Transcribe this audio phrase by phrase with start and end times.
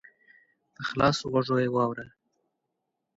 [0.75, 2.05] په خلاصو غوږو یې واوره!